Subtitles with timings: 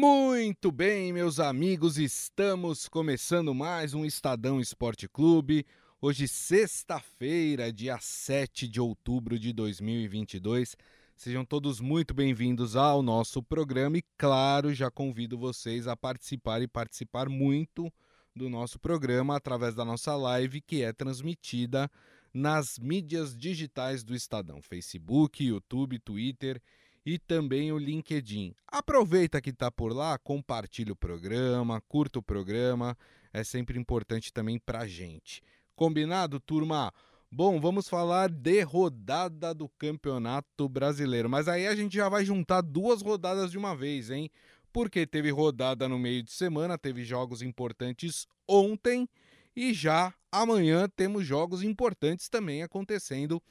[0.00, 5.66] Muito bem, meus amigos, estamos começando mais um Estadão Esporte Clube.
[6.00, 10.76] Hoje, sexta-feira, dia 7 de outubro de 2022.
[11.16, 16.68] Sejam todos muito bem-vindos ao nosso programa e, claro, já convido vocês a participar e
[16.68, 17.92] participar muito
[18.36, 21.90] do nosso programa através da nossa live que é transmitida
[22.32, 26.62] nas mídias digitais do Estadão: Facebook, YouTube, Twitter
[27.08, 28.54] e também o LinkedIn.
[28.66, 32.94] Aproveita que está por lá, compartilhe o programa, curta o programa,
[33.32, 35.42] é sempre importante também para gente.
[35.74, 36.92] Combinado, turma?
[37.32, 42.60] Bom, vamos falar de rodada do Campeonato Brasileiro, mas aí a gente já vai juntar
[42.60, 44.30] duas rodadas de uma vez, hein?
[44.70, 49.08] Porque teve rodada no meio de semana, teve jogos importantes ontem
[49.56, 53.42] e já amanhã temos jogos importantes também acontecendo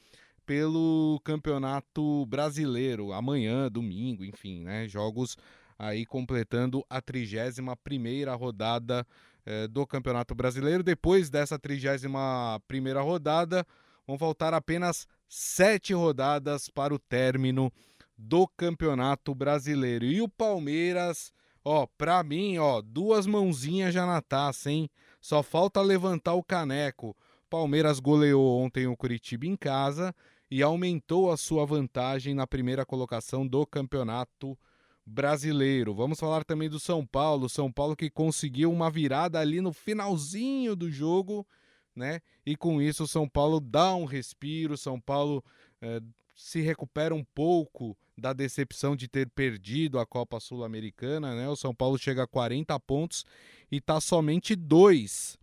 [0.48, 4.88] pelo Campeonato Brasileiro, amanhã, domingo, enfim, né?
[4.88, 5.36] Jogos
[5.78, 9.06] aí completando a 31 rodada
[9.44, 10.82] eh, do Campeonato Brasileiro.
[10.82, 13.66] Depois dessa 31 rodada,
[14.06, 17.70] vão faltar apenas sete rodadas para o término
[18.16, 20.06] do Campeonato Brasileiro.
[20.06, 21.30] E o Palmeiras,
[21.62, 24.88] ó, pra mim, ó, duas mãozinhas já na taça, hein?
[25.20, 27.14] Só falta levantar o caneco.
[27.50, 30.14] Palmeiras goleou ontem o Curitiba em casa
[30.50, 34.58] e aumentou a sua vantagem na primeira colocação do Campeonato
[35.04, 35.94] Brasileiro.
[35.94, 40.76] Vamos falar também do São Paulo, São Paulo que conseguiu uma virada ali no finalzinho
[40.76, 41.46] do jogo,
[41.94, 42.20] né?
[42.44, 45.42] E com isso o São Paulo dá um respiro, São Paulo
[45.80, 46.00] eh,
[46.34, 51.48] se recupera um pouco da decepção de ter perdido a Copa Sul-Americana, né?
[51.48, 53.24] O São Paulo chega a 40 pontos
[53.70, 55.38] e está somente dois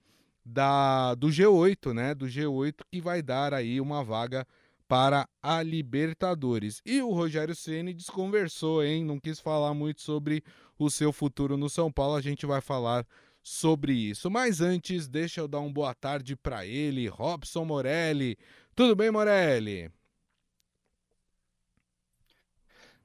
[0.46, 2.14] da do G8, né?
[2.14, 4.46] Do G8 que vai dar aí uma vaga
[4.88, 6.82] para a Libertadores.
[6.86, 9.04] E o Rogério Ceni desconversou, hein?
[9.04, 10.44] Não quis falar muito sobre
[10.78, 12.16] o seu futuro no São Paulo.
[12.16, 13.06] A gente vai falar
[13.42, 14.30] sobre isso.
[14.30, 18.38] Mas antes, deixa eu dar uma boa tarde para ele, Robson Morelli.
[18.76, 19.92] Tudo bem, Morelli?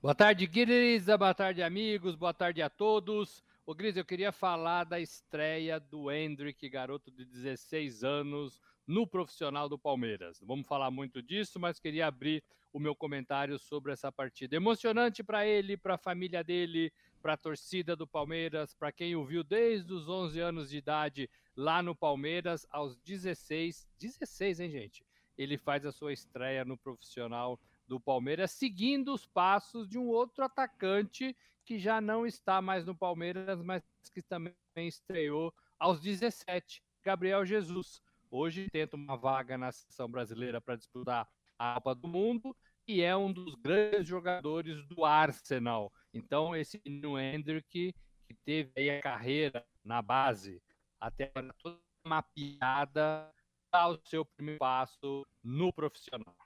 [0.03, 1.19] Boa tarde, Grisa.
[1.19, 2.17] Boa tarde, amigos.
[2.17, 3.45] Boa tarde a todos.
[3.67, 9.69] Ô, Gris, eu queria falar da estreia do Hendrick, garoto de 16 anos, no profissional
[9.69, 10.41] do Palmeiras.
[10.43, 12.43] Vamos falar muito disso, mas queria abrir
[12.73, 14.57] o meu comentário sobre essa partida.
[14.57, 16.93] Emocionante para ele, para a família dele,
[17.23, 21.31] para a torcida do Palmeiras, para quem o viu desde os 11 anos de idade
[21.57, 25.07] lá no Palmeiras, aos 16, 16, hein, gente?
[25.39, 30.45] Ele faz a sua estreia no profissional do Palmeiras, seguindo os passos de um outro
[30.45, 37.47] atacante que já não está mais no Palmeiras, mas que também estreou aos 17, Gabriel
[37.47, 38.03] Jesus.
[38.31, 43.17] Hoje tenta uma vaga na seleção brasileira para disputar a Copa do Mundo e é
[43.17, 45.93] um dos grandes jogadores do Arsenal.
[46.15, 47.93] Então, esse menino Hendrick,
[48.29, 50.63] que teve aí a carreira na base,
[51.01, 53.33] até agora toda mapeada,
[53.73, 56.37] dá o seu primeiro passo no profissional.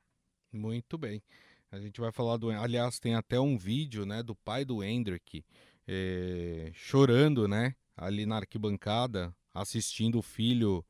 [0.51, 1.23] Muito bem.
[1.71, 2.51] A gente vai falar do.
[2.51, 5.45] Aliás, tem até um vídeo né, do pai do Hendrick
[5.87, 7.75] é, chorando, né?
[7.95, 10.85] Ali na arquibancada, assistindo o filho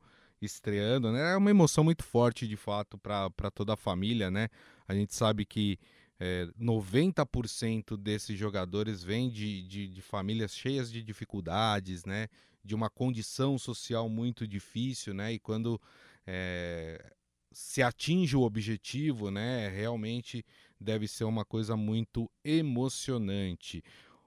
[0.45, 1.33] estreando, né?
[1.33, 4.47] É uma emoção muito forte, de fato, para toda a família, né?
[4.87, 5.79] A gente sabe que
[6.19, 12.27] é, 90% desses jogadores vêm de, de, de, famílias cheias de dificuldades, né?
[12.63, 15.33] De uma condição social muito difícil, né?
[15.33, 15.79] E quando
[16.25, 17.13] é,
[17.51, 19.69] se atinge o objetivo, né?
[19.69, 20.45] Realmente
[20.79, 23.83] deve ser uma coisa muito emocionante.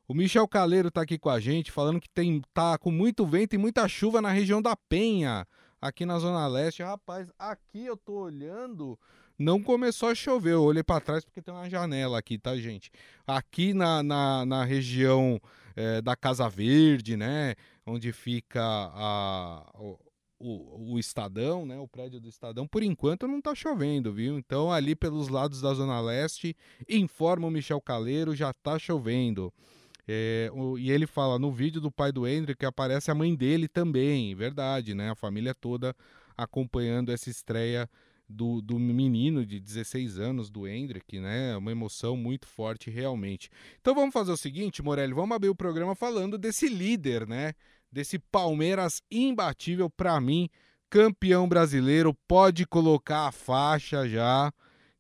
[0.07, 3.55] O Michel Caleiro está aqui com a gente, falando que tem tá com muito vento
[3.55, 5.47] e muita chuva na região da Penha
[5.81, 6.83] aqui na Zona Leste.
[6.83, 8.99] Rapaz, aqui eu tô olhando,
[9.39, 10.55] não começou a chover.
[10.55, 12.91] Eu olhei para trás porque tem uma janela aqui, tá, gente?
[13.27, 15.41] Aqui na, na, na região
[15.77, 17.55] é, da Casa Verde, né?
[17.87, 19.71] Onde fica a,
[20.39, 21.79] o, o, Estadão, né?
[21.79, 24.39] O prédio do Estadão, por enquanto não tá chovendo, viu?
[24.39, 26.57] Então, ali pelos lados da Zona Leste,
[26.89, 29.53] informa o Michel Caleiro, já tá chovendo.
[30.11, 33.35] É, o, e ele fala no vídeo do pai do Hendrick que aparece a mãe
[33.35, 35.11] dele também, verdade, né?
[35.11, 35.95] A família toda
[36.35, 37.91] acompanhando essa estreia
[38.27, 41.55] do, do menino de 16 anos, do Hendrick, né?
[41.57, 43.51] Uma emoção muito forte, realmente.
[43.81, 47.53] Então vamos fazer o seguinte, Morelli, vamos abrir o programa falando desse líder, né?
[47.93, 50.49] Desse Palmeiras imbatível, para mim,
[50.89, 54.51] campeão brasileiro, pode colocar a faixa já,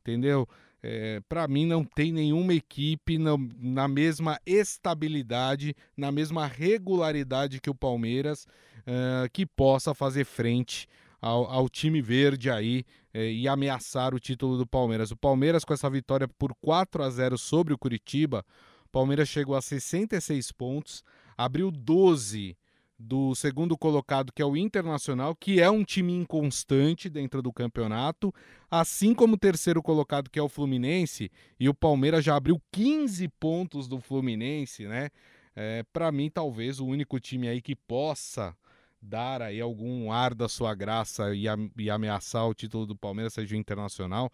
[0.00, 0.46] entendeu?
[0.82, 7.68] É, para mim não tem nenhuma equipe na, na, mesma estabilidade, na mesma regularidade que
[7.68, 8.46] o Palmeiras
[8.86, 10.86] uh, que possa fazer frente
[11.20, 15.10] ao, ao time verde aí uh, e ameaçar o título do Palmeiras.
[15.10, 18.44] O Palmeiras com essa vitória por 4 a 0 sobre o Curitiba,
[18.92, 21.02] Palmeiras chegou a 66 pontos,
[21.36, 22.56] abriu 12
[22.98, 28.34] do segundo colocado, que é o Internacional, que é um time inconstante dentro do campeonato,
[28.68, 31.30] assim como o terceiro colocado, que é o Fluminense,
[31.60, 35.10] e o Palmeiras já abriu 15 pontos do Fluminense, né?
[35.54, 38.56] É, Para mim, talvez o único time aí que possa
[39.00, 41.44] dar aí algum ar da sua graça e,
[41.76, 44.30] e ameaçar o título do Palmeiras seja o Internacional.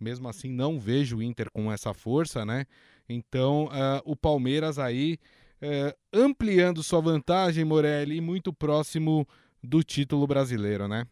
[0.00, 2.66] Mesmo assim, não vejo o Inter com essa força, né?
[3.08, 5.18] Então, uh, o Palmeiras aí
[5.60, 9.26] é, ampliando sua vantagem, Morelli, e muito próximo
[9.62, 11.06] do título brasileiro, né?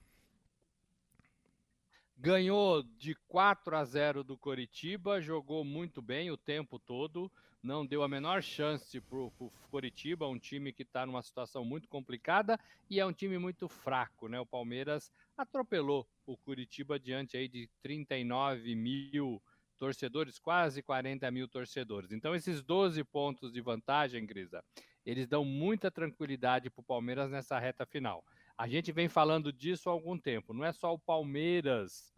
[2.17, 7.31] Ganhou de 4 a 0 do Coritiba, jogou muito bem o tempo todo,
[7.63, 11.89] não deu a menor chance para o Coritiba, um time que está numa situação muito
[11.89, 12.59] complicada
[12.91, 14.41] e é um time muito fraco, né?
[14.41, 19.41] O Palmeiras atropelou o Curitiba diante aí de 39 mil
[19.79, 22.13] torcedores, quase 40 mil torcedores.
[22.13, 24.63] Então, esses 12 pontos de vantagem, Grisa,
[25.07, 28.23] eles dão muita tranquilidade para o Palmeiras nessa reta final.
[28.57, 30.53] A gente vem falando disso há algum tempo.
[30.53, 32.13] Não é só o Palmeiras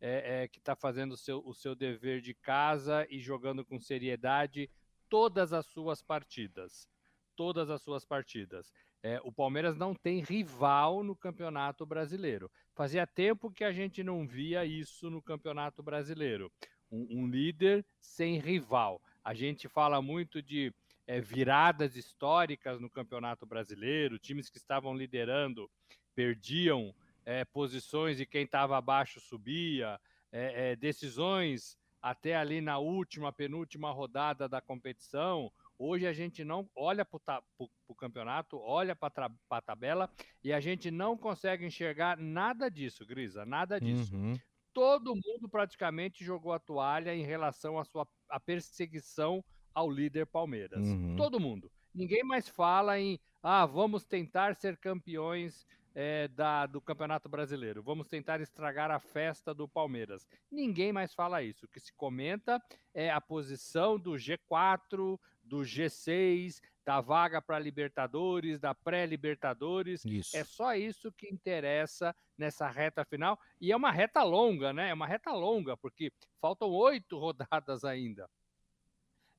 [0.00, 3.78] é, é, que está fazendo o seu, o seu dever de casa e jogando com
[3.78, 4.68] seriedade
[5.08, 6.88] todas as suas partidas.
[7.36, 8.72] Todas as suas partidas.
[9.02, 12.50] É, o Palmeiras não tem rival no Campeonato Brasileiro.
[12.74, 16.50] Fazia tempo que a gente não via isso no Campeonato Brasileiro
[16.90, 19.00] um, um líder sem rival.
[19.24, 20.72] A gente fala muito de
[21.06, 25.70] é, viradas históricas no Campeonato Brasileiro, times que estavam liderando
[26.14, 26.94] perdiam
[27.24, 30.00] é, posições e quem estava abaixo subia,
[30.30, 35.50] é, decisões até ali na última, penúltima rodada da competição.
[35.78, 37.42] Hoje a gente não olha para
[37.88, 40.10] o campeonato, olha para a tabela
[40.42, 44.14] e a gente não consegue enxergar nada disso, Grisa, nada disso.
[44.14, 44.38] Uhum
[44.74, 49.42] todo mundo praticamente jogou a toalha em relação à sua à perseguição
[49.72, 50.86] ao líder Palmeiras.
[50.86, 51.16] Uhum.
[51.16, 51.70] Todo mundo.
[51.94, 57.82] Ninguém mais fala em ah, vamos tentar ser campeões é, da, do Campeonato Brasileiro.
[57.82, 60.26] Vamos tentar estragar a festa do Palmeiras.
[60.50, 61.66] Ninguém mais fala isso.
[61.66, 62.60] O que se comenta
[62.92, 70.02] é a posição do G4, do G6, da vaga para Libertadores, da pré-Libertadores.
[70.34, 73.38] É só isso que interessa nessa reta final.
[73.60, 74.90] E é uma reta longa, né?
[74.90, 78.28] É uma reta longa, porque faltam oito rodadas ainda.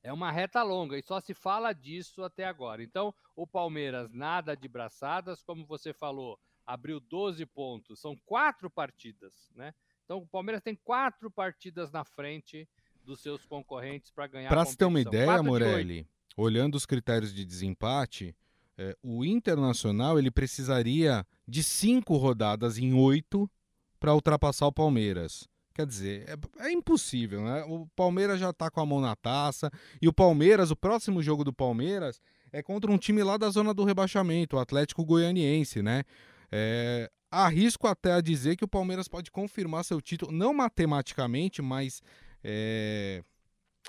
[0.02, 2.82] É uma reta longa e só se fala disso até agora.
[2.82, 8.00] Então, o Palmeiras nada de braçadas, como você falou, abriu 12 pontos.
[8.00, 9.74] São quatro partidas, né?
[10.04, 12.68] Então, o Palmeiras tem quatro partidas na frente
[13.06, 16.06] dos seus concorrentes para ganhar Para se ter uma ideia, Morelli,
[16.36, 18.36] olhando os critérios de desempate,
[18.76, 23.50] é, o Internacional ele precisaria de cinco rodadas em oito
[23.98, 25.48] para ultrapassar o Palmeiras.
[25.72, 27.62] Quer dizer, é, é, impossível, né?
[27.64, 29.70] O Palmeiras já está com a mão na taça.
[30.00, 32.20] E o Palmeiras, o próximo jogo do Palmeiras
[32.52, 36.04] é contra um time lá da zona do rebaixamento, o Atlético Goianiense, né?
[36.50, 42.00] É, arrisco até a dizer que o Palmeiras pode confirmar seu título, não matematicamente, mas
[42.42, 43.22] é,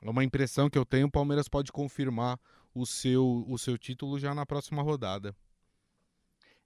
[0.02, 2.40] é uma impressão que eu tenho, o Palmeiras pode confirmar
[2.74, 5.36] o seu, o seu título já na próxima rodada.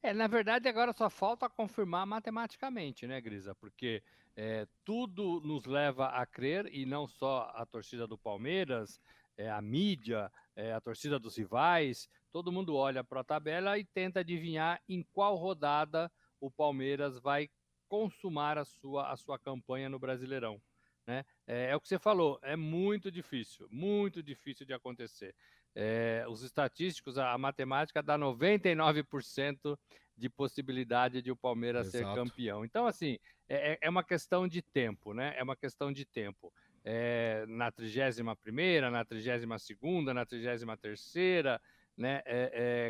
[0.04, 3.54] É, na verdade, agora só falta confirmar matematicamente, né, Grisa?
[3.54, 4.02] Porque
[4.36, 9.00] é, tudo nos leva a crer, e não só a torcida do Palmeiras,
[9.38, 13.86] é, a mídia, é, a torcida dos rivais, todo mundo olha para a tabela e
[13.86, 17.50] tenta adivinhar em qual rodada o Palmeiras vai
[17.88, 20.62] consumar a sua, a sua campanha no Brasileirão.
[21.06, 21.26] Né?
[21.48, 25.36] É, é, o que você falou, é muito difícil, muito difícil de acontecer.
[25.74, 29.78] É, os estatísticos, a, a, matemática dá 99%
[30.18, 32.14] de possibilidade de o Palmeiras Exato.
[32.14, 32.66] ser campeão.
[32.66, 33.18] Então, assim,
[33.48, 35.34] é, é, é uma questão de tempo, né?
[35.38, 36.54] É uma questão de tempo.
[36.84, 41.60] É, na 31ª, na 32ª, na 33ª,
[41.98, 42.22] né?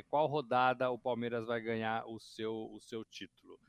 [0.08, 3.60] Qual rodada o Palmeiras vai ganhar o seu, o seu título?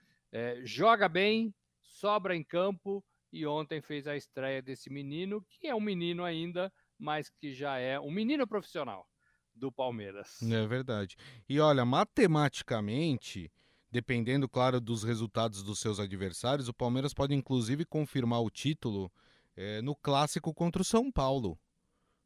[0.63, 5.81] joga bem, sobra em campo, e ontem fez a estreia desse menino, que é um
[5.81, 9.09] menino ainda, mas que já é um menino profissional
[9.55, 10.43] do Palmeiras.
[10.43, 11.17] É verdade.
[11.49, 13.51] E olha, matematicamente,
[13.91, 19.11] dependendo, claro, dos resultados dos seus adversários, o Palmeiras pode inclusive confirmar o título
[19.57, 21.59] é, no clássico contra o São Paulo,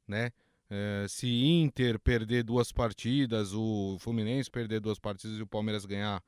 [0.06, 0.30] né?
[0.68, 6.20] É, se Inter perder duas partidas, o Fluminense perder duas partidas e o Palmeiras ganhar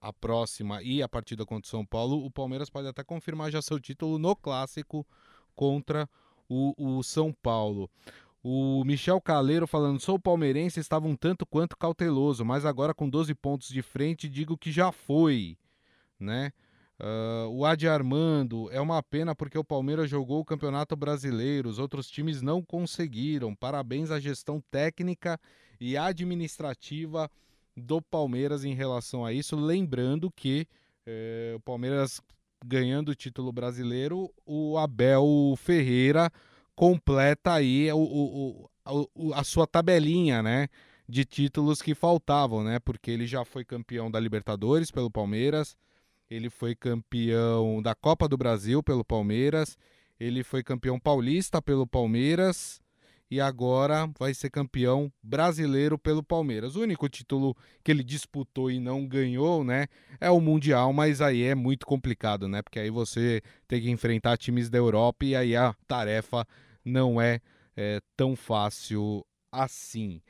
[0.00, 3.62] a próxima e a partida contra o São Paulo, o Palmeiras pode até confirmar já
[3.62, 5.06] seu título no clássico
[5.54, 6.08] contra
[6.48, 7.88] o, o São Paulo.
[8.42, 13.34] O Michel Caleiro falando, sou palmeirense, estava um tanto quanto cauteloso, mas agora com 12
[13.34, 15.56] pontos de frente, digo que já foi,
[16.20, 16.52] né?
[17.00, 21.78] Uh, o Adi Armando, é uma pena porque o Palmeiras jogou o Campeonato Brasileiro, os
[21.78, 23.54] outros times não conseguiram.
[23.54, 25.40] Parabéns à gestão técnica
[25.80, 27.30] e administrativa
[27.76, 29.56] do Palmeiras em relação a isso.
[29.56, 30.66] Lembrando que
[31.06, 32.20] é, o Palmeiras
[32.64, 36.30] ganhando o título brasileiro, o Abel Ferreira
[36.74, 38.70] completa aí o, o,
[39.14, 40.68] o, a sua tabelinha, né?
[41.06, 42.78] De títulos que faltavam, né?
[42.78, 45.76] Porque ele já foi campeão da Libertadores pelo Palmeiras,
[46.30, 49.76] ele foi campeão da Copa do Brasil pelo Palmeiras,
[50.18, 52.80] ele foi campeão paulista pelo Palmeiras
[53.30, 56.76] e agora vai ser campeão brasileiro pelo Palmeiras.
[56.76, 59.86] O único título que ele disputou e não ganhou, né,
[60.20, 62.62] é o Mundial, mas aí é muito complicado, né?
[62.62, 66.46] Porque aí você tem que enfrentar times da Europa e aí a tarefa
[66.84, 67.40] não é,
[67.76, 70.20] é tão fácil assim.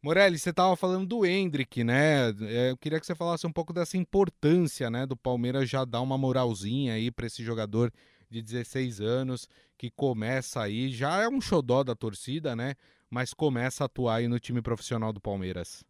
[0.00, 2.30] Morelli, você estava falando do Hendrick, né?
[2.42, 6.00] É, eu queria que você falasse um pouco dessa importância, né, do Palmeiras já dar
[6.00, 7.92] uma moralzinha aí para esse jogador
[8.28, 12.74] de 16 anos, que começa aí, já é um xodó da torcida, né?
[13.10, 15.84] Mas começa a atuar aí no time profissional do Palmeiras.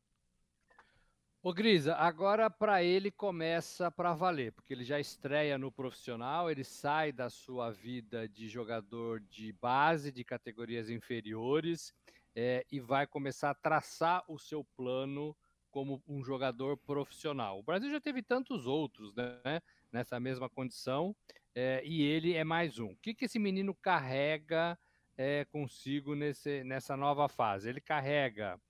[1.41, 6.65] Ô Grisa, agora para ele começa para valer, porque ele já estreia no profissional, ele
[6.65, 11.95] sai da sua vida de jogador de base, de categorias inferiores,
[12.35, 15.35] é, e vai começar a traçar o seu plano
[15.71, 17.61] como um jogador profissional.
[17.61, 19.61] O Brasil já teve tantos outros, né?
[19.93, 21.15] Nessa mesma condição,
[21.61, 22.93] é, e ele é mais um.
[22.93, 24.79] O que, que esse menino carrega
[25.17, 27.69] é, consigo nesse, nessa nova fase?
[27.69, 28.61] Ele carrega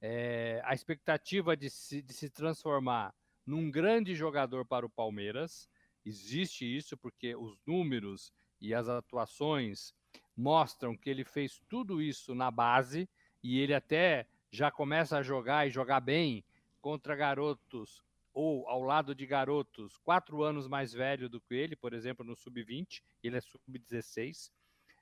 [0.00, 3.12] é, a expectativa de se, de se transformar
[3.44, 5.68] num grande jogador para o Palmeiras.
[6.04, 9.92] Existe isso porque os números e as atuações
[10.36, 13.08] mostram que ele fez tudo isso na base
[13.42, 16.44] e ele até já começa a jogar e jogar bem
[16.80, 18.04] contra garotos
[18.36, 22.36] ou ao lado de garotos quatro anos mais velho do que ele, por exemplo, no
[22.36, 24.50] sub-20, ele é sub-16.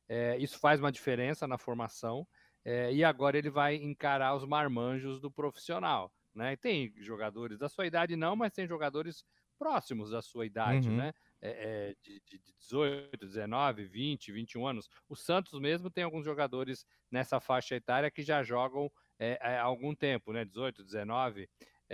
[0.08, 2.24] É, isso faz uma diferença na formação.
[2.64, 6.12] É, e agora ele vai encarar os marmanjos do profissional.
[6.32, 6.54] Né?
[6.54, 9.24] Tem jogadores da sua idade, não, mas tem jogadores
[9.58, 10.96] próximos da sua idade, uhum.
[10.96, 11.12] né?
[11.42, 14.88] É, é de, de 18, 19, 20, 21 anos.
[15.08, 19.94] O Santos mesmo tem alguns jogadores nessa faixa etária que já jogam é, há algum
[19.94, 20.44] tempo, né?
[20.44, 21.48] 18, 19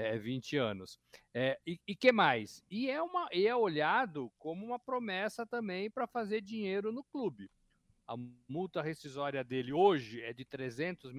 [0.08, 0.98] é, 20 anos.
[1.32, 2.64] É, e, e que mais?
[2.70, 7.50] E é, uma, e é olhado como uma promessa também para fazer dinheiro no clube.
[8.06, 8.14] A
[8.48, 11.12] multa rescisória dele hoje é de 300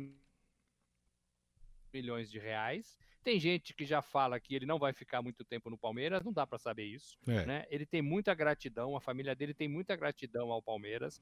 [1.94, 2.98] milhões de reais.
[3.24, 6.34] Tem gente que já fala que ele não vai ficar muito tempo no Palmeiras, não
[6.34, 7.18] dá para saber isso.
[7.28, 7.46] É.
[7.46, 7.66] Né?
[7.70, 11.22] Ele tem muita gratidão, a família dele tem muita gratidão ao Palmeiras.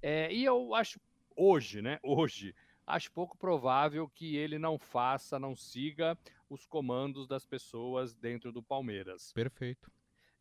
[0.00, 1.00] É, e eu acho
[1.36, 1.98] hoje, né?
[2.02, 2.54] Hoje,
[2.86, 6.16] acho pouco provável que ele não faça, não siga
[6.50, 9.32] os comandos das pessoas dentro do Palmeiras.
[9.32, 9.90] Perfeito.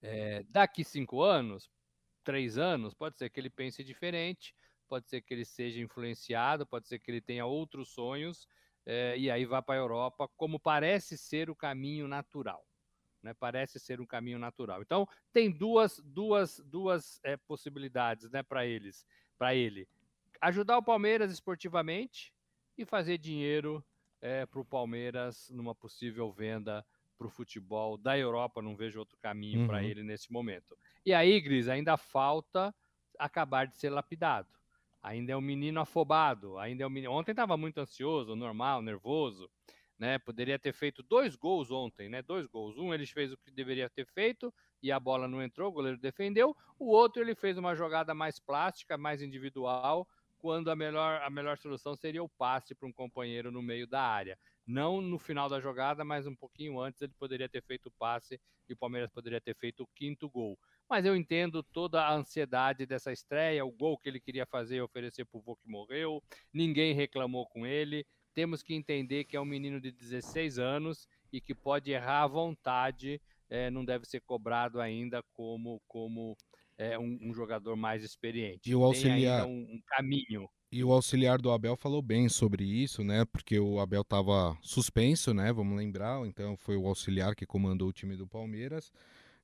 [0.01, 1.69] É, daqui cinco anos,
[2.23, 4.55] três anos, pode ser que ele pense diferente,
[4.87, 8.47] pode ser que ele seja influenciado, pode ser que ele tenha outros sonhos
[8.85, 12.65] é, e aí vá para a Europa, como parece ser o caminho natural.
[13.21, 14.81] Né, parece ser um caminho natural.
[14.81, 19.05] Então tem duas, duas, duas é, possibilidades, né, para eles,
[19.37, 19.89] para ele
[20.41, 22.33] ajudar o Palmeiras esportivamente
[22.77, 23.83] e fazer dinheiro
[24.21, 26.85] é, para o Palmeiras numa possível venda
[27.17, 28.61] para o futebol da Europa.
[28.61, 29.67] Não vejo outro caminho uhum.
[29.67, 30.77] para ele nesse momento.
[31.05, 32.73] E aí, Gris, ainda falta
[33.17, 34.47] acabar de ser lapidado.
[35.01, 36.57] Ainda é um menino afobado.
[36.57, 37.11] Ainda é um menino...
[37.11, 39.49] Ontem estava muito ansioso, normal, nervoso.
[39.97, 42.21] Né, poderia ter feito dois gols ontem, né?
[42.21, 42.77] Dois gols.
[42.77, 45.97] Um ele fez o que deveria ter feito e a bola não entrou, o goleiro
[45.97, 46.55] defendeu.
[46.79, 50.07] O outro ele fez uma jogada mais plástica, mais individual,
[50.39, 54.01] quando a melhor, a melhor solução seria o passe para um companheiro no meio da
[54.01, 54.37] área.
[54.65, 58.39] Não no final da jogada, mas um pouquinho antes ele poderia ter feito o passe
[58.67, 60.57] e o Palmeiras poderia ter feito o quinto gol.
[60.89, 64.81] Mas eu entendo toda a ansiedade dessa estreia, o gol que ele queria fazer e
[64.81, 68.05] oferecer para o vô que morreu, ninguém reclamou com ele.
[68.33, 72.27] Temos que entender que é um menino de 16 anos e que pode errar à
[72.27, 76.37] vontade, é, não deve ser cobrado ainda como, como
[76.79, 78.69] é, um, um, jogador mais experiente.
[78.69, 79.45] E o auxiliar.
[79.45, 80.49] Um, um, caminho.
[80.71, 83.25] E o auxiliar do Abel falou bem sobre isso, né?
[83.25, 85.51] Porque o Abel estava suspenso, né?
[85.51, 86.25] Vamos lembrar.
[86.25, 88.91] Então foi o auxiliar que comandou o time do Palmeiras.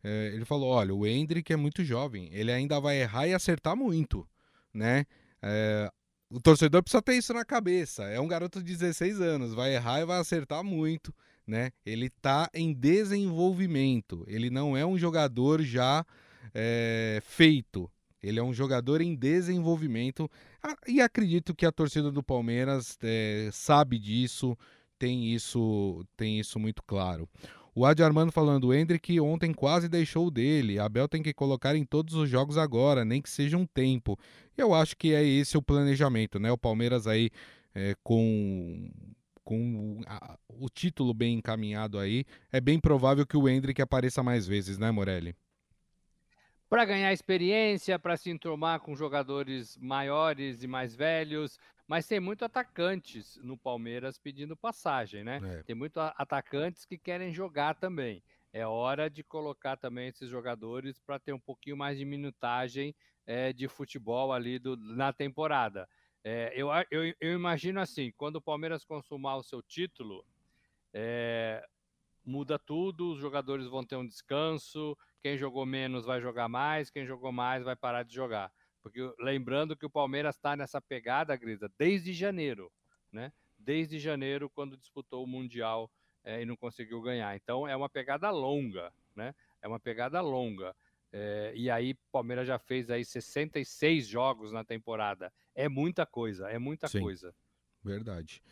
[0.02, 3.76] É, ele falou: olha, o Hendrick é muito jovem, ele ainda vai errar e acertar
[3.76, 4.26] muito,
[4.74, 5.06] né?
[5.42, 5.92] É,
[6.30, 8.04] o torcedor precisa ter isso na cabeça.
[8.04, 11.14] É um garoto de 16 anos, vai errar e vai acertar muito,
[11.46, 11.72] né?
[11.86, 14.24] Ele está em desenvolvimento.
[14.28, 16.06] Ele não é um jogador já
[16.56, 17.92] é, feito.
[18.24, 20.30] Ele é um jogador em desenvolvimento
[20.88, 24.58] e acredito que a torcida do Palmeiras é, sabe disso,
[24.98, 27.30] tem isso, tem isso muito claro.
[27.76, 30.80] O Adi Armando falando, o Hendrick ontem quase deixou dele.
[30.80, 34.18] Abel tem que colocar em todos os jogos agora, nem que seja um tempo.
[34.58, 36.50] Eu acho que é esse o planejamento, né?
[36.50, 37.30] O Palmeiras aí
[37.76, 38.90] é, com
[39.44, 44.48] com a, o título bem encaminhado aí, é bem provável que o Hendrick apareça mais
[44.48, 45.36] vezes, né, Morelli?
[46.70, 52.44] Para ganhar experiência, para se enturmar com jogadores maiores e mais velhos, mas tem muito
[52.44, 55.40] atacantes no Palmeiras pedindo passagem, né?
[55.44, 55.64] É.
[55.64, 58.24] Tem muito atacantes que querem jogar também.
[58.52, 62.96] É hora de colocar também esses jogadores para ter um pouquinho mais de minutagem
[63.28, 65.88] é, de futebol ali do, na temporada.
[66.24, 70.26] É, eu, eu, eu, imagino assim, quando o Palmeiras consumar o seu título,
[70.92, 71.64] é,
[72.26, 77.04] muda tudo, os jogadores vão ter um descanso, quem jogou menos vai jogar mais, quem
[77.04, 78.52] jogou mais vai parar de jogar.
[78.84, 82.72] Porque lembrando que o Palmeiras está nessa pegada, Grisa, desde janeiro,
[83.12, 83.34] né?
[83.58, 85.90] Desde janeiro, quando disputou o Mundial
[86.24, 87.36] é, e não conseguiu ganhar.
[87.36, 89.34] Então é uma pegada longa, né?
[89.64, 90.76] É uma pegada longa.
[91.12, 95.34] É, e aí, o Palmeiras já fez aí 66 jogos na temporada.
[95.56, 97.34] É muita coisa, é muita Sim, coisa.
[97.84, 98.44] Verdade.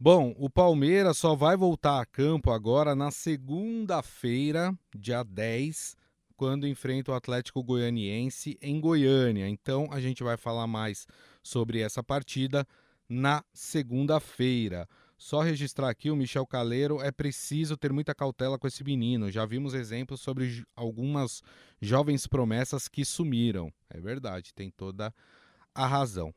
[0.00, 5.96] Bom, o Palmeiras só vai voltar a campo agora na segunda-feira, dia 10,
[6.38, 9.48] quando enfrenta o Atlético Goianiense em Goiânia.
[9.48, 11.04] Então a gente vai falar mais
[11.42, 12.64] sobre essa partida
[13.08, 14.88] na segunda-feira.
[15.16, 19.32] Só registrar aqui o Michel Caleiro, é preciso ter muita cautela com esse menino.
[19.32, 21.42] Já vimos exemplos sobre algumas
[21.82, 23.72] jovens promessas que sumiram.
[23.90, 25.12] É verdade, tem toda
[25.74, 26.32] a razão.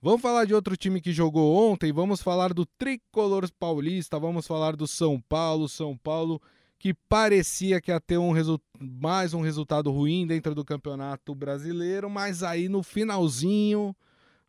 [0.00, 4.76] Vamos falar de outro time que jogou ontem, vamos falar do Tricolor Paulista, vamos falar
[4.76, 6.40] do São Paulo, São Paulo
[6.82, 8.32] que parecia que ia ter um
[8.80, 13.94] mais um resultado ruim dentro do Campeonato Brasileiro, mas aí no finalzinho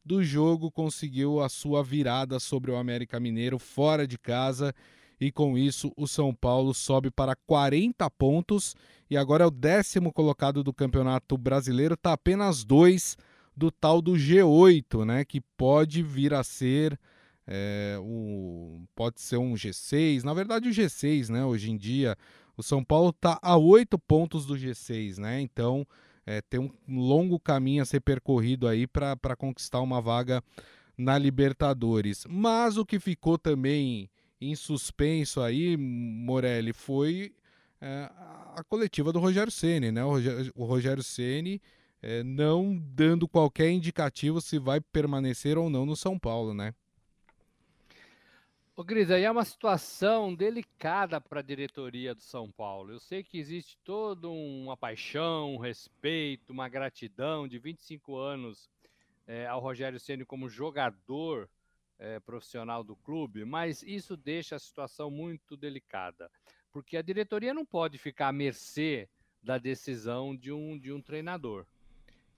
[0.04, 4.74] do jogo conseguiu a sua virada sobre o América Mineiro fora de casa
[5.22, 8.76] e com isso o São Paulo sobe para 40 pontos
[9.12, 13.16] e agora é o décimo colocado do Campeonato Brasileiro, está apenas dois
[13.56, 17.00] do tal do G8, né, que pode vir a ser
[17.48, 22.18] é, o, pode ser um G6, na verdade o G6, né, hoje em dia
[22.56, 25.86] o São Paulo está a oito pontos do G6, né, então
[26.26, 30.44] é, tem um longo caminho a ser percorrido aí para conquistar uma vaga
[30.98, 32.26] na Libertadores.
[32.30, 37.34] Mas o que ficou também em suspenso aí, Morelli, foi
[37.82, 38.10] é,
[38.56, 40.04] a coletiva do Rogério Ceni, né?
[40.04, 41.62] O Rogério, Ceni
[42.02, 46.74] é, não dando qualquer indicativo se vai permanecer ou não no São Paulo, né?
[48.76, 52.92] Ô, Gris, aí é uma situação delicada para a diretoria do São Paulo.
[52.92, 58.68] Eu sei que existe toda uma paixão, um respeito, uma gratidão de 25 anos
[59.28, 61.48] é, ao Rogério Ceni como jogador
[62.00, 66.32] é, profissional do clube, mas isso deixa a situação muito delicada,
[66.72, 69.08] porque a diretoria não pode ficar à mercê
[69.40, 71.68] da decisão de um, de um treinador,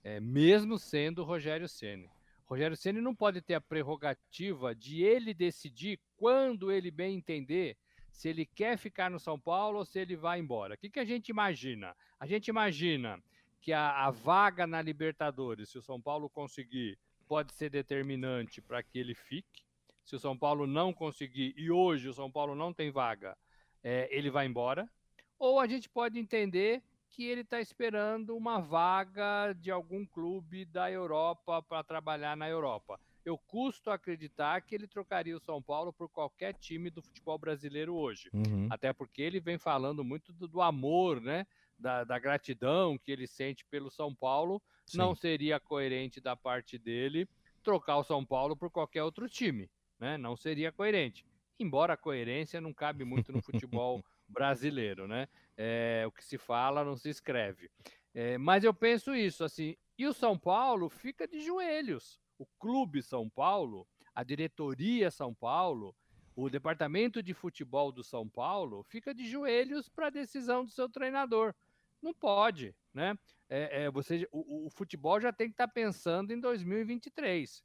[0.04, 2.10] é, mesmo sendo o Rogério Ceni.
[2.46, 7.76] Rogério Ceni não pode ter a prerrogativa de ele decidir quando ele bem entender
[8.12, 10.74] se ele quer ficar no São Paulo ou se ele vai embora.
[10.74, 11.94] O que, que a gente imagina?
[12.18, 13.22] A gente imagina
[13.60, 18.82] que a, a vaga na Libertadores, se o São Paulo conseguir, pode ser determinante para
[18.82, 19.64] que ele fique.
[20.04, 23.36] Se o São Paulo não conseguir, e hoje o São Paulo não tem vaga,
[23.82, 24.88] é, ele vai embora.
[25.36, 26.80] Ou a gente pode entender
[27.10, 33.00] que ele está esperando uma vaga de algum clube da Europa para trabalhar na Europa.
[33.24, 37.94] Eu custo acreditar que ele trocaria o São Paulo por qualquer time do futebol brasileiro
[37.94, 38.30] hoje.
[38.32, 38.68] Uhum.
[38.70, 41.46] Até porque ele vem falando muito do, do amor, né?
[41.78, 44.62] Da, da, gratidão que ele sente pelo São Paulo.
[44.86, 44.98] Sim.
[44.98, 47.28] Não seria coerente da parte dele
[47.62, 49.68] trocar o São Paulo por qualquer outro time.
[49.98, 50.16] Né?
[50.16, 51.26] Não seria coerente.
[51.58, 55.28] Embora a coerência não cabe muito no futebol brasileiro, né?
[55.56, 57.70] É, o que se fala não se escreve.
[58.14, 62.20] É, mas eu penso isso, assim, e o São Paulo fica de joelhos.
[62.38, 65.94] O clube São Paulo, a diretoria São Paulo,
[66.34, 70.88] o departamento de futebol do São Paulo fica de joelhos para a decisão do seu
[70.88, 71.54] treinador.
[72.02, 73.18] Não pode, né?
[73.48, 77.62] É, é, você, o, o, futebol já tem que estar tá pensando em 2023.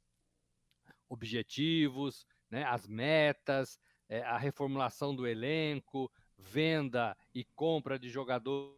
[1.08, 6.10] Objetivos, né, as metas, é, a reformulação do elenco,
[6.42, 8.74] venda e compra de jogadores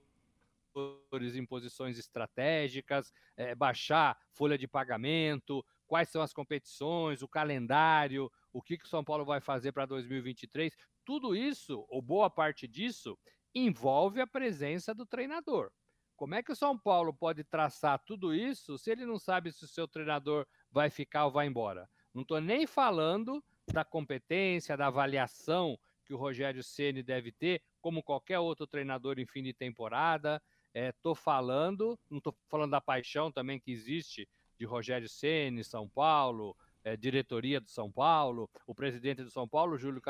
[1.35, 8.61] em posições estratégicas, é, baixar folha de pagamento, quais são as competições, o calendário, o
[8.63, 10.77] que, que o São Paulo vai fazer para 2023.
[11.05, 13.19] Tudo isso, ou boa parte disso,
[13.55, 15.71] envolve a presença do treinador.
[16.17, 19.65] Como é que o São Paulo pode traçar tudo isso se ele não sabe se
[19.65, 21.89] o seu treinador vai ficar ou vai embora?
[22.13, 28.03] Não estou nem falando da competência, da avaliação que o Rogério Ceni deve ter, como
[28.03, 30.43] qualquer outro treinador em fim de temporada.
[30.75, 35.89] Estou é, falando, não estou falando da paixão também que existe de Rogério Ceni, São
[35.89, 40.03] Paulo, é, diretoria do São Paulo, o presidente do São Paulo, Júlio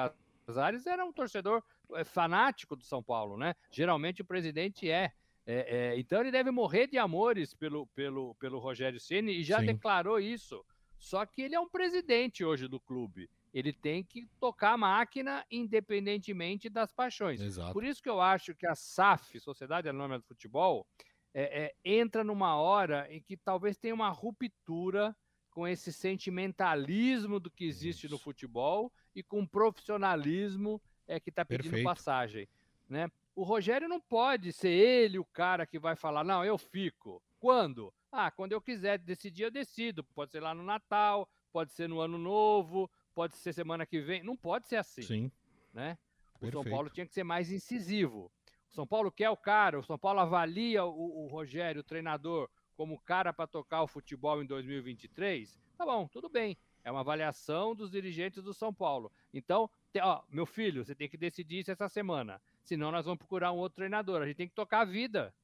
[0.47, 1.63] Casares, era um torcedor
[1.95, 3.55] é, fanático do São Paulo, né?
[3.71, 5.13] Geralmente o presidente é.
[5.47, 9.61] é, é então ele deve morrer de amores pelo, pelo, pelo Rogério Ceni e já
[9.61, 9.67] Sim.
[9.67, 10.65] declarou isso.
[10.99, 13.29] Só que ele é um presidente hoje do clube.
[13.55, 17.41] Ele tem que tocar a máquina independentemente das paixões.
[17.41, 17.73] Exato.
[17.73, 20.85] Por isso que eu acho que a SAF, Sociedade Anônima do Futebol,
[21.33, 25.17] é, é, entra numa hora em que talvez tenha uma ruptura
[25.51, 28.15] com esse sentimentalismo do que existe Isso.
[28.15, 31.85] no futebol e com o profissionalismo é, que está pedindo Perfeito.
[31.85, 32.49] passagem.
[32.89, 33.09] Né?
[33.37, 37.23] O Rogério não pode ser ele o cara que vai falar, não, eu fico.
[37.39, 37.95] Quando?
[38.11, 40.03] Ah, quando eu quiser decidir, eu decido.
[40.03, 44.23] Pode ser lá no Natal, pode ser no Ano Novo, pode ser semana que vem.
[44.23, 45.03] Não pode ser assim.
[45.03, 45.33] Sim.
[45.73, 45.97] Né?
[46.37, 46.63] O Perfeito.
[46.63, 48.31] São Paulo tinha que ser mais incisivo.
[48.71, 52.51] O São Paulo quer o cara, o São Paulo avalia o, o Rogério, o treinador,
[52.77, 56.57] como cara para tocar o futebol em 2023, tá bom, tudo bem.
[56.83, 59.11] É uma avaliação dos dirigentes do São Paulo.
[59.33, 59.71] Então,
[60.03, 62.43] ó, meu filho, você tem que decidir isso essa semana.
[62.63, 64.21] Senão nós vamos procurar um outro treinador.
[64.21, 65.35] A gente tem que tocar a vida.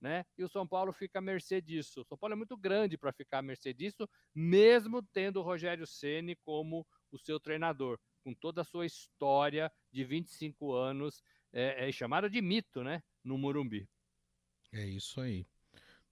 [0.00, 0.26] Né?
[0.36, 2.00] E o São Paulo fica à mercê disso.
[2.02, 5.86] O São Paulo é muito grande para ficar à mercê disso, mesmo tendo o Rogério
[5.86, 11.22] Ceni como o seu treinador, com toda a sua história de 25 anos,
[11.52, 13.02] é, é chamada de mito, né?
[13.22, 13.86] No Morumbi.
[14.72, 15.46] É isso aí.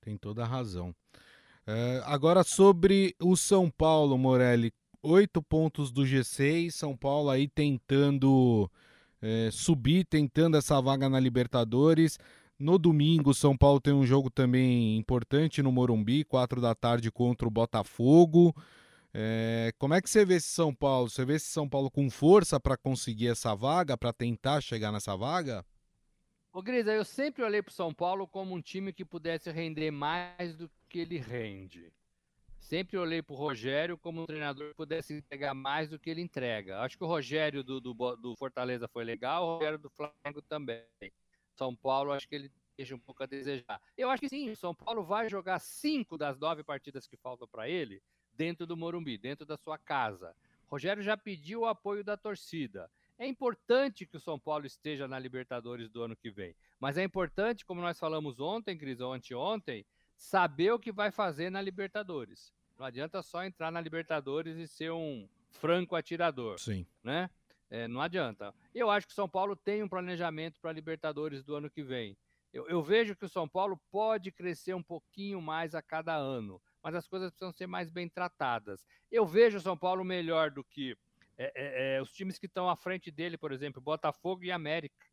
[0.01, 0.95] Tem toda a razão.
[1.67, 4.73] É, agora sobre o São Paulo, Morelli.
[5.03, 8.71] Oito pontos do G6, São Paulo aí tentando
[9.23, 12.19] é, subir, tentando essa vaga na Libertadores.
[12.59, 17.49] No domingo, São Paulo tem um jogo também importante no Morumbi, quatro da tarde contra
[17.49, 18.55] o Botafogo.
[19.13, 21.11] É, como é que você vê esse São Paulo?
[21.11, 25.17] Você vê esse São Paulo com força para conseguir essa vaga, para tentar chegar nessa
[25.17, 25.65] vaga?
[26.53, 29.91] Ô, Grisa, eu sempre olhei para o São Paulo como um time que pudesse render
[29.91, 31.93] mais do que ele rende.
[32.59, 36.21] Sempre olhei para o Rogério como um treinador que pudesse entregar mais do que ele
[36.21, 36.81] entrega.
[36.81, 40.85] Acho que o Rogério do, do, do Fortaleza foi legal, o Rogério do Flamengo também.
[41.57, 43.81] São Paulo, acho que ele deixa um pouco a desejar.
[43.97, 47.49] Eu acho que sim, o São Paulo vai jogar cinco das nove partidas que faltam
[47.49, 48.01] para ele
[48.41, 50.35] dentro do Morumbi, dentro da sua casa.
[50.67, 52.91] Rogério já pediu o apoio da torcida.
[53.19, 56.57] É importante que o São Paulo esteja na Libertadores do ano que vem.
[56.81, 59.85] Mas é importante, como nós falamos ontem, Cris, ou anteontem,
[60.17, 62.51] saber o que vai fazer na Libertadores.
[62.79, 66.59] Não adianta só entrar na Libertadores e ser um franco atirador.
[66.59, 66.87] Sim.
[67.05, 67.29] Né?
[67.69, 68.55] É, não adianta.
[68.75, 71.83] Eu acho que o São Paulo tem um planejamento para a Libertadores do ano que
[71.83, 72.17] vem.
[72.55, 76.59] Eu, eu, vejo que o São Paulo pode crescer um pouquinho mais a cada ano,
[76.83, 78.85] mas as coisas precisam ser mais bem tratadas.
[79.11, 80.97] Eu vejo o São Paulo melhor do que
[81.37, 85.07] é, é, é, os times que estão à frente dele, por exemplo, Botafogo e América.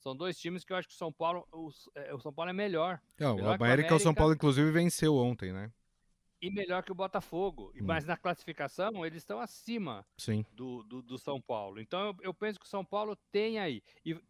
[0.00, 2.50] São dois times que eu acho que o São Paulo, o, é, o São Paulo
[2.50, 3.00] é melhor.
[3.18, 5.70] Não, melhor o América, América, o São Paulo, inclusive, venceu ontem, né?
[6.42, 7.70] E melhor que o Botafogo.
[7.76, 7.84] Hum.
[7.84, 10.04] Mas na classificação, eles estão acima
[10.52, 11.80] do, do, do, São Paulo.
[11.80, 13.82] Então eu, eu, penso que o São Paulo tem aí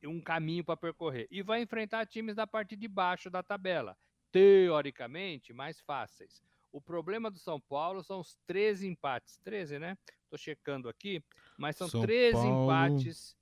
[0.05, 1.27] um caminho para percorrer.
[1.31, 3.97] E vai enfrentar times da parte de baixo da tabela.
[4.33, 6.43] Teoricamente, mais fáceis.
[6.73, 9.39] O problema do São Paulo são os 13 empates.
[9.43, 9.99] 13, né?
[10.29, 11.23] Tô checando aqui,
[11.59, 12.65] mas são, são 13 Paulo...
[12.65, 13.37] empates.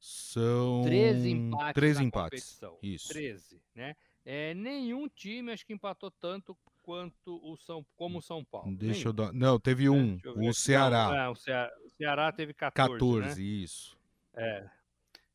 [0.00, 2.42] São 13 empates 13 empates.
[2.56, 2.78] Competição.
[2.82, 3.08] Isso.
[3.08, 3.94] 13, né?
[4.24, 8.74] É, nenhum time acho que empatou tanto quanto o São como o São Paulo.
[8.74, 9.08] Deixa nenhum.
[9.08, 9.32] eu dar.
[9.32, 11.08] Não, teve é, um, é, o Ceará.
[11.08, 11.72] Não, não, o Ceará.
[11.84, 13.46] O Ceará teve 14, 14, né?
[13.46, 13.98] isso.
[14.34, 14.68] É.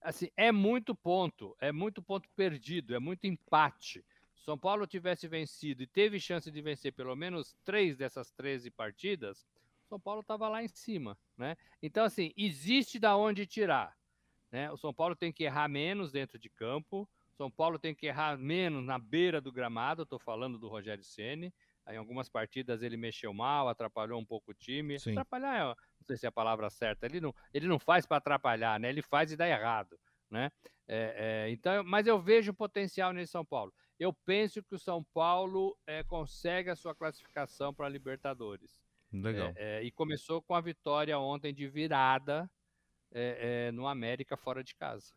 [0.01, 4.05] Assim, é muito ponto, é muito ponto perdido, é muito empate.
[4.45, 9.43] São Paulo tivesse vencido e teve chance de vencer pelo menos três dessas 13 partidas,
[9.89, 11.57] São Paulo estava lá em cima, né?
[11.81, 13.97] Então, assim, existe da onde tirar.
[14.51, 14.71] Né?
[14.71, 18.37] O São Paulo tem que errar menos dentro de campo, São Paulo tem que errar
[18.37, 21.51] menos na beira do gramado, estou falando do Rogério Ceni.
[21.87, 24.99] Em algumas partidas ele mexeu mal, atrapalhou um pouco o time.
[24.99, 25.11] Sim.
[25.11, 27.07] Atrapalhar, não sei se é a palavra certa.
[27.07, 28.89] Ele não, ele não faz para atrapalhar, né?
[28.89, 30.51] Ele faz e dá errado, né?
[30.87, 33.73] É, é, então, mas eu vejo potencial nesse São Paulo.
[33.99, 38.77] Eu penso que o São Paulo é, consegue a sua classificação para a Libertadores.
[39.11, 39.53] Legal.
[39.55, 42.49] É, e começou com a vitória ontem de virada
[43.73, 45.13] no América fora de casa.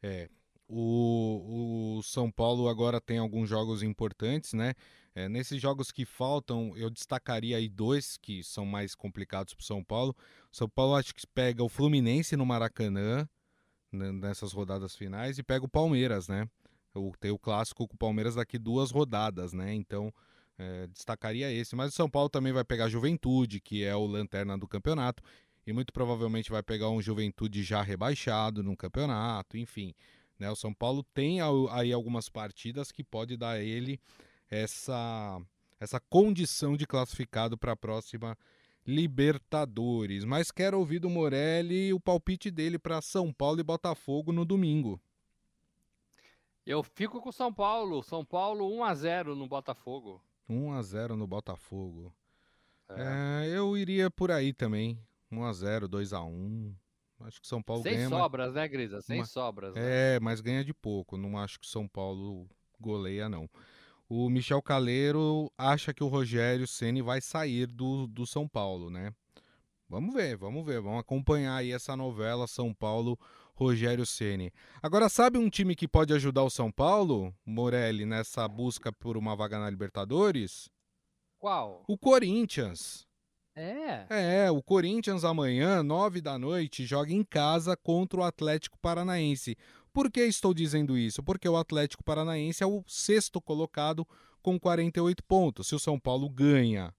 [0.00, 0.28] É.
[0.68, 4.74] O, o São Paulo agora tem alguns jogos importantes, né?
[5.14, 9.66] É, nesses jogos que faltam, eu destacaria aí dois que são mais complicados para o
[9.66, 10.16] São Paulo.
[10.52, 13.28] O São Paulo acho que pega o Fluminense no Maracanã
[13.92, 16.48] né, nessas rodadas finais e pega o Palmeiras, né?
[17.18, 19.74] Tem o clássico com o Palmeiras daqui duas rodadas, né?
[19.74, 20.12] Então,
[20.58, 21.74] é, destacaria esse.
[21.74, 25.22] Mas o São Paulo também vai pegar a Juventude, que é o lanterna do campeonato,
[25.66, 29.94] e muito provavelmente vai pegar um Juventude já rebaixado no campeonato, enfim.
[30.38, 30.50] Né?
[30.50, 31.38] O São Paulo tem
[31.70, 34.00] aí algumas partidas que pode dar a ele
[34.50, 35.40] essa,
[35.80, 38.36] essa condição de classificado para a próxima
[38.86, 40.24] Libertadores.
[40.24, 45.00] Mas quero ouvir do Morelli o palpite dele para São Paulo e Botafogo no domingo.
[46.66, 48.02] Eu fico com São Paulo.
[48.02, 50.22] São Paulo 1 a 0 no Botafogo.
[50.48, 52.12] 1 a 0 no Botafogo.
[52.88, 53.46] É.
[53.46, 54.98] É, eu iria por aí também.
[55.30, 56.74] 1 a 0, 2 a 1.
[57.20, 58.08] Acho que São Paulo Sem ganha.
[58.08, 58.54] Sem sobras, mas...
[58.54, 59.00] né, Grisa?
[59.02, 59.26] Sem Uma...
[59.26, 59.74] sobras.
[59.74, 60.16] Né?
[60.16, 61.16] É, mas ganha de pouco.
[61.16, 62.48] Não acho que São Paulo
[62.80, 63.48] goleia, não.
[64.08, 69.12] O Michel Caleiro acha que o Rogério Ceni vai sair do, do São Paulo, né?
[69.88, 73.18] Vamos ver, vamos ver, vamos acompanhar aí essa novela São Paulo
[73.54, 74.52] Rogério Ceni.
[74.82, 79.36] Agora sabe um time que pode ajudar o São Paulo, Morelli, nessa busca por uma
[79.36, 80.68] vaga na Libertadores?
[81.38, 81.84] Qual?
[81.86, 83.06] O Corinthians.
[83.56, 84.06] É.
[84.08, 89.56] É, o Corinthians amanhã, nove da noite, joga em casa contra o Atlético Paranaense.
[89.92, 91.22] Por que estou dizendo isso?
[91.22, 94.04] Porque o Atlético Paranaense é o sexto colocado
[94.42, 95.68] com 48 pontos.
[95.68, 96.92] Se o São Paulo ganha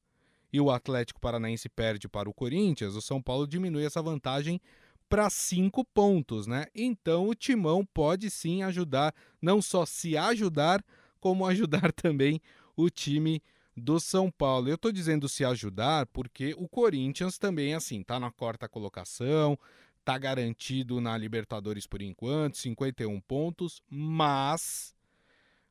[0.54, 4.62] e o Atlético Paranaense perde para o Corinthians, o São Paulo diminui essa vantagem
[5.10, 6.66] para cinco pontos, né?
[6.74, 10.84] Então o Timão pode sim ajudar, não só se ajudar,
[11.20, 12.42] como ajudar também
[12.76, 13.42] o time
[13.76, 14.70] do São Paulo.
[14.70, 19.58] Eu estou dizendo se ajudar porque o Corinthians também, assim, está na quarta colocação,
[20.00, 24.96] está garantido na Libertadores por enquanto, 51 pontos, mas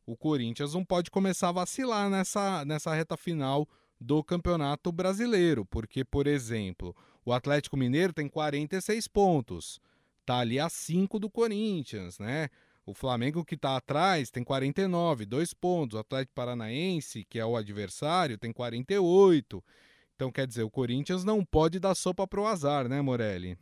[0.07, 3.69] o Corinthians não pode começar a vacilar nessa, nessa reta final
[4.01, 6.95] do Campeonato Brasileiro, porque, por exemplo,
[7.25, 9.81] o Atlético Mineiro tem 46 pontos,
[10.27, 12.49] tá ali a 5 do Corinthians, né?
[12.87, 15.97] O Flamengo que está atrás tem 49, dois pontos.
[15.97, 19.65] O Atlético Paranaense, que é o adversário, tem 48.
[20.15, 23.59] Então, quer dizer, o Corinthians não pode dar sopa pro azar, né, Morelli?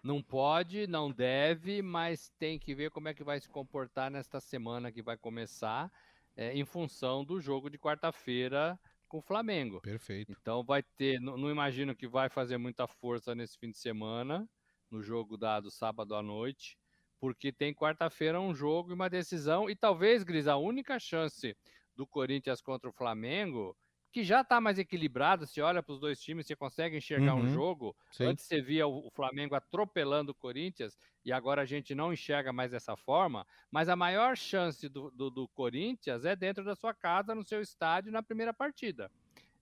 [0.00, 4.40] Não pode, não deve, mas tem que ver como é que vai se comportar nesta
[4.40, 5.90] semana que vai começar,
[6.36, 9.80] é, em função do jogo de quarta-feira com o Flamengo.
[9.80, 10.36] Perfeito.
[10.40, 14.48] Então vai ter, não, não, imagino que vai fazer muita força nesse fim de semana,
[14.90, 16.78] no jogo dado sábado à noite
[17.20, 21.56] porque tem quarta-feira um jogo e uma decisão, e talvez, Gris, a única chance
[21.94, 23.76] do Corinthians contra o Flamengo,
[24.10, 27.42] que já está mais equilibrado, se olha para os dois times, você consegue enxergar uhum,
[27.42, 27.96] um jogo.
[28.10, 28.24] Sim.
[28.24, 32.70] Antes você via o Flamengo atropelando o Corinthians, e agora a gente não enxerga mais
[32.70, 37.34] dessa forma, mas a maior chance do, do, do Corinthians é dentro da sua casa,
[37.34, 39.10] no seu estádio, na primeira partida.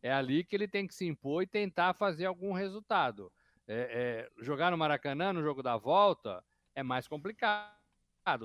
[0.02, 3.32] É ali que ele tem que se impor e tentar fazer algum resultado.
[3.66, 7.72] É, é, jogar no Maracanã, no jogo da volta, é mais complicado,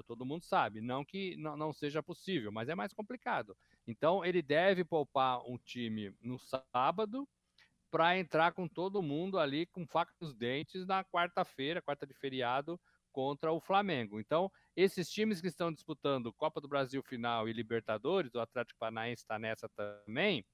[0.06, 0.82] todo mundo sabe.
[0.82, 3.56] Não que não, não seja possível, mas é mais complicado.
[3.88, 7.28] Então ele deve poupar um time no sábado
[7.90, 12.80] para entrar com todo mundo ali com faca nos dentes na quarta-feira, quarta de feriado,
[13.12, 14.20] contra o Flamengo.
[14.20, 19.24] Então, esses times que estão disputando Copa do Brasil final e Libertadores, o Atlético Paranaense
[19.24, 20.46] está nessa também,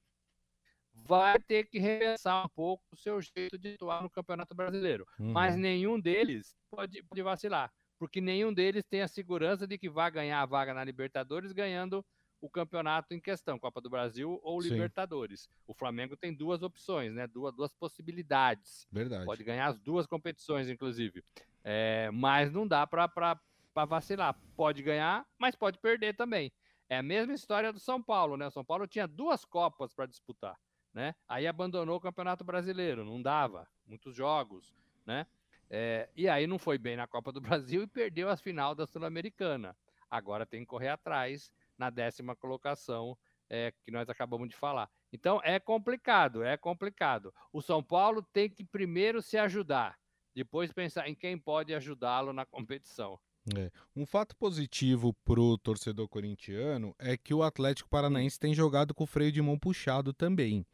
[0.92, 5.06] vai ter que repensar um pouco o seu jeito de atuar no Campeonato Brasileiro.
[5.20, 5.32] Uhum.
[5.32, 10.10] Mas nenhum deles pode, pode vacilar, porque nenhum deles tem a segurança de que vai
[10.10, 12.04] ganhar a vaga na Libertadores ganhando
[12.40, 14.70] o campeonato em questão, Copa do Brasil ou Sim.
[14.70, 15.50] Libertadores.
[15.66, 17.28] O Flamengo tem duas opções, né?
[17.28, 18.88] Duas, duas possibilidades.
[18.92, 19.26] Verdade.
[19.26, 21.24] Pode ganhar as duas competições, inclusive.
[21.64, 23.40] É, mas não dá para
[23.88, 24.40] vacilar.
[24.56, 26.52] Pode ganhar, mas pode perder também.
[26.90, 28.48] É a mesma história do São Paulo, né?
[28.48, 30.58] O São Paulo tinha duas Copas para disputar
[30.98, 31.14] né?
[31.30, 35.28] Aí abandonou o Campeonato Brasileiro, não dava, muitos jogos, né?
[35.70, 37.40] É, e aí não foi bem na Copa do
[37.80, 39.78] Brasil e perdeu a final da Sul-Americana.
[40.10, 43.18] Agora tem que correr atrás na décima colocação
[43.50, 44.90] é, que nós acabamos de falar.
[45.12, 47.34] Então é complicado, é complicado.
[47.52, 49.98] O São Paulo tem que primeiro se ajudar,
[50.36, 53.20] depois pensar em quem pode ajudá-lo na competição.
[53.56, 53.72] É.
[53.96, 59.06] Um fato positivo para o torcedor corintiano é que o Atlético Paranaense tem jogado com
[59.06, 60.66] o freio de mão puxado também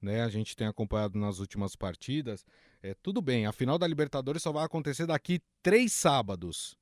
[0.00, 0.22] né?
[0.22, 2.44] A gente tem acompanhado nas últimas partidas.
[2.82, 6.78] É, tudo bem, a final da Libertadores só vai acontecer daqui três sábados.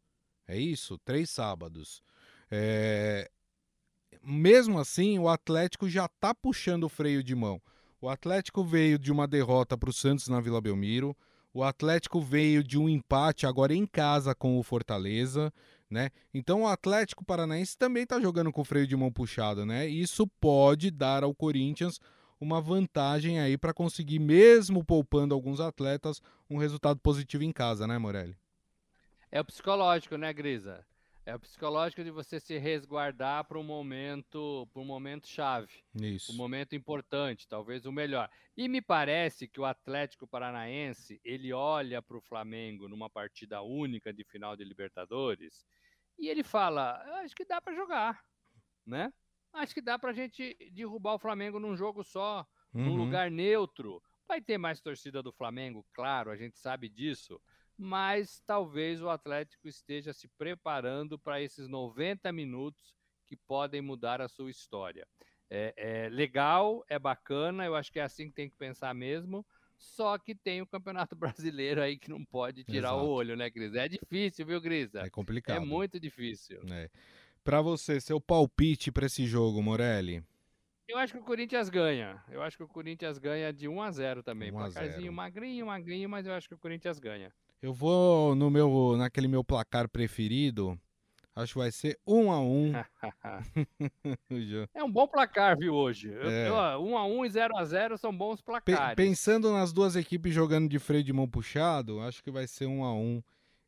[0.46, 0.98] É isso?
[0.98, 2.02] Três sábados.
[2.50, 3.30] É...
[4.28, 7.62] Mesmo assim, o Atlético já está puxando o freio de mão.
[8.00, 11.16] O Atlético veio de uma derrota para o Santos na Vila Belmiro.
[11.54, 15.52] O Atlético veio de um empate agora em casa com o Fortaleza,
[15.88, 16.10] né?
[16.34, 19.86] Então o Atlético Paranaense também está jogando com o freio de mão puxado, né?
[19.86, 22.00] Isso pode dar ao Corinthians
[22.40, 27.96] uma vantagem aí para conseguir, mesmo poupando alguns atletas, um resultado positivo em casa, né,
[27.96, 28.36] Morelli?
[29.30, 30.84] É o psicológico, né, Grisa?
[31.26, 36.32] É o psicológico de você se resguardar para um momento, para um momento chave, Isso.
[36.32, 38.30] um momento importante, talvez o melhor.
[38.56, 44.12] E me parece que o Atlético Paranaense ele olha para o Flamengo numa partida única
[44.12, 45.66] de final de Libertadores
[46.16, 48.24] e ele fala: acho que dá para jogar,
[48.86, 49.12] né?
[49.52, 52.84] acho que dá para a gente derrubar o Flamengo num jogo só, uhum.
[52.84, 54.02] num lugar neutro.
[54.28, 57.40] Vai ter mais torcida do Flamengo, claro, a gente sabe disso,
[57.78, 62.94] mas talvez o Atlético esteja se preparando para esses 90 minutos
[63.26, 65.06] que podem mudar a sua história.
[65.48, 69.46] É, é, legal, é bacana, eu acho que é assim que tem que pensar mesmo.
[69.78, 71.14] Só que tem o Campeonato
[71.54, 73.04] Brasileiro aí que não pode tirar Exato.
[73.04, 73.80] o olho, né, Grisa?
[73.80, 75.00] É difícil, viu, Grisa?
[75.00, 75.56] É complicado.
[75.56, 76.60] É muito difícil.
[76.70, 76.90] É.
[77.44, 80.24] Para você, seu palpite para esse jogo, Morelli?
[80.88, 82.22] Eu acho que o Corinthians ganha.
[82.28, 84.50] Eu acho que o Corinthians ganha de 1 a 0 também.
[84.52, 87.32] 1 a Placarzinho magrinho, magrinho, mas eu acho que o Corinthians ganha.
[87.66, 90.78] Eu vou no meu naquele meu placar preferido,
[91.34, 92.72] Acho que vai ser um a um.
[94.72, 96.12] é um bom placar, viu, hoje.
[96.14, 96.48] É.
[96.78, 98.94] um a um e 0 a 0 são bons placares.
[98.94, 102.84] Pensando nas duas equipes jogando de freio de mão puxado, acho que vai ser um
[102.84, 103.20] a um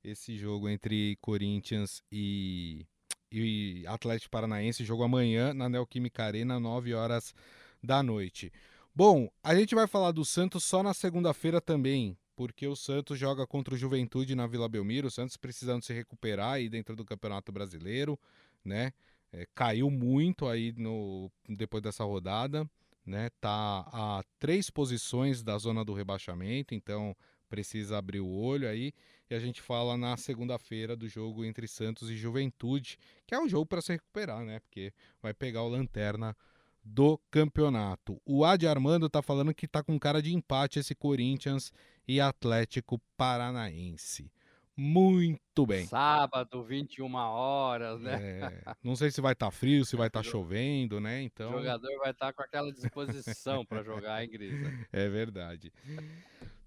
[0.05, 2.87] esse jogo entre Corinthians e,
[3.33, 4.85] e Atlético Paranaense.
[4.85, 7.35] Jogo amanhã na Neoquímica Arena, 9 horas
[7.83, 8.53] da noite.
[8.95, 13.45] Bom, a gente vai falar do Santos só na segunda-feira também, porque o Santos joga
[13.49, 17.51] contra o Juventude na Vila Belmiro, o Santos precisando se recuperar aí dentro do Campeonato
[17.51, 18.17] Brasileiro,
[18.65, 18.93] né?
[19.33, 22.65] É, caiu muito aí no, depois dessa rodada,
[23.05, 23.29] né?
[23.41, 27.13] Tá a três posições da zona do rebaixamento, então
[27.49, 28.93] precisa abrir o olho aí.
[29.29, 33.49] E a gente fala na segunda-feira do jogo entre Santos e Juventude, que é um
[33.49, 34.61] jogo para se recuperar, né?
[34.61, 36.37] Porque vai pegar o Lanterna
[36.85, 38.23] do campeonato.
[38.25, 41.73] O Adi Armando tá falando que tá com cara de empate esse Corinthians
[42.09, 44.33] e Atlético Paranaense.
[44.75, 45.87] Muito bem.
[45.87, 48.41] Sábado, 21 horas, né?
[48.41, 51.21] É, não sei se vai estar tá frio, se vai estar tá chovendo, né?
[51.21, 51.51] Então...
[51.51, 54.73] O jogador vai estar tá com aquela disposição para jogar, hein, Grisa?
[54.93, 55.73] É verdade.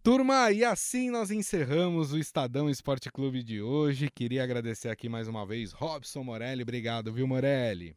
[0.04, 4.10] Turma, e assim nós encerramos o Estadão Esporte Clube de hoje.
[4.10, 6.64] Queria agradecer aqui mais uma vez Robson Morelli.
[6.64, 7.96] Obrigado, viu, Morelli?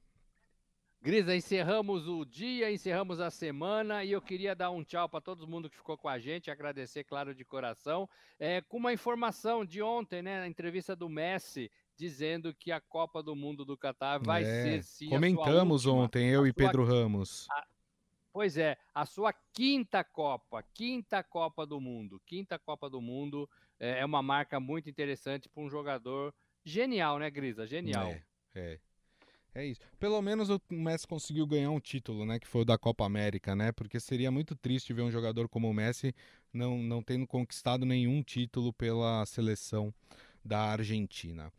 [1.05, 5.47] Grisa, encerramos o dia, encerramos a semana e eu queria dar um tchau para todo
[5.47, 8.09] mundo que ficou com a gente, agradecer, claro, de coração,
[8.41, 13.23] é, com uma informação de ontem, né, na entrevista do Messi, dizendo que a Copa
[13.23, 15.11] do Mundo do Catar vai é, ser sim.
[15.11, 17.47] Comentamos última, ontem, eu e Pedro Ramos.
[17.51, 17.67] A,
[18.33, 23.47] pois é, a sua quinta Copa, quinta Copa do Mundo, quinta Copa do Mundo
[23.79, 26.33] é, é uma marca muito interessante para um jogador
[26.65, 27.67] genial, né, Grisa?
[27.67, 28.07] Genial.
[28.07, 28.23] É,
[28.55, 28.79] é.
[29.55, 29.81] É isso.
[30.01, 32.41] Pelo menos o Messi conseguiu ganhar um título, né?
[32.41, 33.71] Que foi o da Copa América, né?
[33.71, 36.13] Porque seria muito triste ver um jogador como o Messi
[36.53, 39.95] não, não tendo conquistado nenhum título pela seleção
[40.45, 41.53] da Argentina.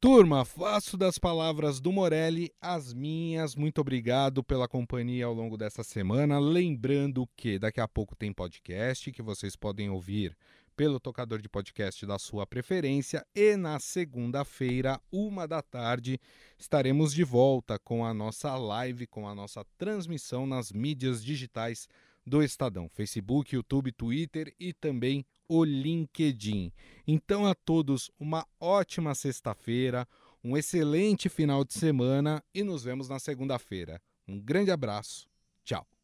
[0.00, 3.56] Turma, faço das palavras do Morelli as minhas.
[3.56, 6.38] Muito obrigado pela companhia ao longo dessa semana.
[6.38, 10.36] Lembrando que daqui a pouco tem podcast que vocês podem ouvir
[10.78, 13.26] pelo tocador de podcast da sua preferência.
[13.34, 16.20] E na segunda-feira, uma da tarde,
[16.56, 21.88] estaremos de volta com a nossa live, com a nossa transmissão nas mídias digitais
[22.24, 26.70] do Estadão: Facebook, YouTube, Twitter e também o LinkedIn.
[27.04, 30.06] Então, a todos, uma ótima sexta-feira,
[30.44, 34.00] um excelente final de semana e nos vemos na segunda-feira.
[34.28, 35.28] Um grande abraço.
[35.64, 35.97] Tchau.